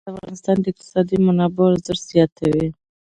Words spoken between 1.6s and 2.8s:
ارزښت زیاتوي.